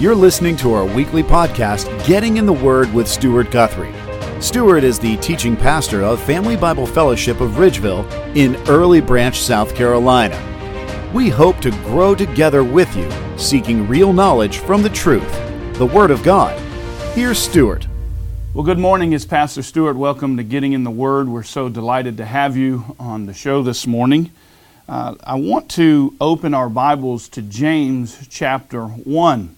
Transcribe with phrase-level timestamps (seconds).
[0.00, 3.94] You're listening to our weekly podcast, Getting in the Word with Stuart Guthrie.
[4.42, 8.04] Stuart is the teaching pastor of Family Bible Fellowship of Ridgeville
[8.34, 10.36] in Early Branch, South Carolina.
[11.14, 15.32] We hope to grow together with you, seeking real knowledge from the truth,
[15.78, 16.60] the Word of God.
[17.14, 17.86] Here's Stuart.
[18.52, 19.12] Well, good morning.
[19.12, 19.94] It's Pastor Stuart.
[19.94, 21.28] Welcome to Getting in the Word.
[21.28, 24.32] We're so delighted to have you on the show this morning.
[24.88, 29.56] Uh, I want to open our Bibles to James chapter 1.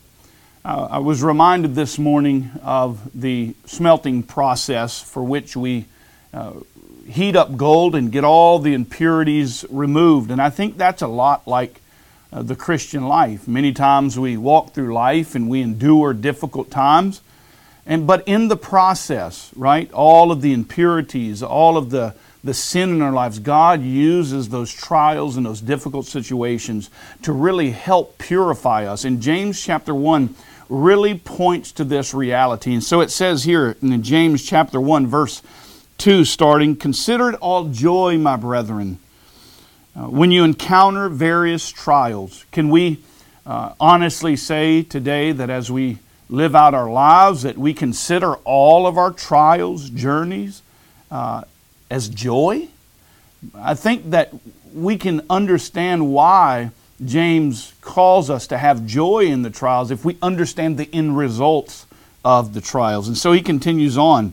[0.67, 5.85] Uh, I was reminded this morning of the smelting process for which we
[6.35, 6.55] uh,
[7.07, 10.29] heat up gold and get all the impurities removed.
[10.33, 11.81] And I think that's a lot like
[12.33, 13.47] uh, the Christian life.
[13.47, 17.21] Many times we walk through life and we endure difficult times.
[17.87, 22.91] And, but in the process, right, all of the impurities, all of the, the sin
[22.91, 26.91] in our lives, God uses those trials and those difficult situations
[27.23, 29.05] to really help purify us.
[29.05, 30.35] In James chapter 1,
[30.69, 32.73] really points to this reality.
[32.75, 35.41] And so it says here in James chapter 1, verse
[35.99, 38.99] 2, starting Consider it all joy, my brethren,
[39.95, 42.45] uh, when you encounter various trials.
[42.51, 42.99] Can we
[43.47, 45.99] uh, honestly say today that as we
[46.29, 50.63] live out our lives, that we consider all of our trials, journeys,
[51.11, 51.43] uh,
[51.91, 52.69] as joy?
[53.55, 54.35] I think that
[54.75, 56.71] we can understand why
[57.05, 61.87] James calls us to have joy in the trials if we understand the end results
[62.25, 63.07] of the trials.
[63.07, 64.33] And so he continues on.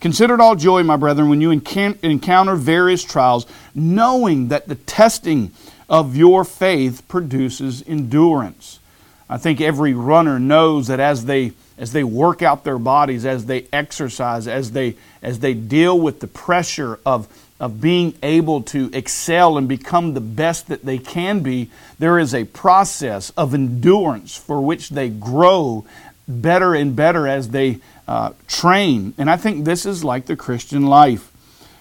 [0.00, 5.50] Consider it all joy, my brethren, when you encounter various trials, knowing that the testing
[5.88, 8.80] of your faith produces endurance.
[9.28, 13.46] I think every runner knows that as they as they work out their bodies, as
[13.46, 17.28] they exercise, as they as they deal with the pressure of
[17.60, 22.34] of being able to excel and become the best that they can be, there is
[22.34, 25.84] a process of endurance for which they grow
[26.26, 27.78] better and better as they
[28.08, 29.14] uh, train.
[29.16, 31.30] And I think this is like the Christian life.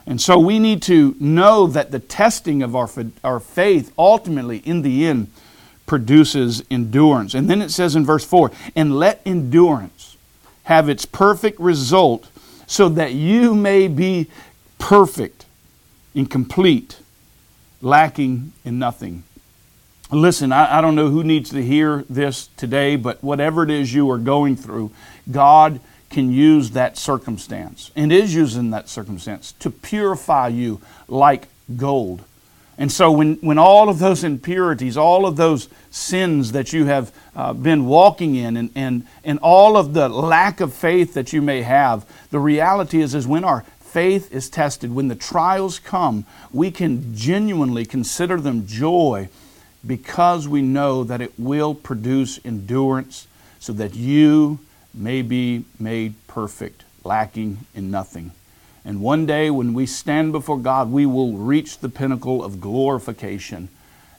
[0.05, 2.90] And so we need to know that the testing of our,
[3.23, 5.31] our faith ultimately, in the end,
[5.85, 7.33] produces endurance.
[7.33, 10.17] And then it says in verse 4 and let endurance
[10.63, 12.29] have its perfect result
[12.67, 14.29] so that you may be
[14.79, 15.45] perfect
[16.16, 16.99] and complete,
[17.81, 19.23] lacking in nothing.
[20.11, 23.93] Listen, I, I, don't know who needs to hear this today, but whatever it is
[23.93, 24.91] you are going through,
[25.31, 25.79] God
[26.09, 32.23] can use that circumstance and is using that circumstance to purify you like gold.
[32.78, 37.13] And so, when, when all of those impurities, all of those sins that you have
[37.35, 41.41] uh, been walking in, and, and, and all of the lack of faith that you
[41.41, 46.25] may have, the reality is, is when our faith is tested, when the trials come,
[46.51, 49.29] we can genuinely consider them joy
[49.85, 53.28] because we know that it will produce endurance
[53.59, 54.57] so that you
[54.94, 58.31] may be made perfect, lacking in nothing.
[58.85, 63.69] And one day when we stand before God, we will reach the pinnacle of glorification.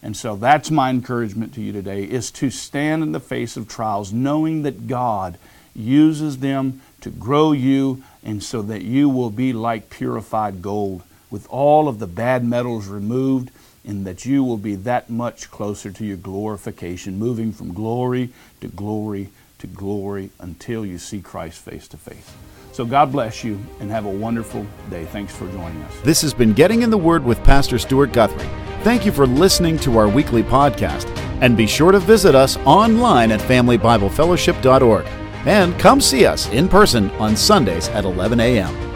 [0.03, 3.69] And so that's my encouragement to you today is to stand in the face of
[3.69, 5.39] trials knowing that God
[5.75, 11.47] uses them to grow you and so that you will be like purified gold with
[11.51, 13.51] all of the bad metals removed
[13.85, 18.31] and that you will be that much closer to your glorification, moving from glory
[18.61, 19.29] to glory
[19.65, 22.31] to glory until you see Christ face to face.
[22.73, 25.05] So God bless you and have a wonderful day.
[25.07, 26.01] Thanks for joining us.
[26.01, 28.49] This has been Getting in the Word with Pastor Stuart Guthrie.
[28.83, 31.07] Thank you for listening to our weekly podcast.
[31.41, 35.07] And be sure to visit us online at FamilyBibleFellowship.org.
[35.47, 38.94] And come see us in person on Sundays at 11 a.m.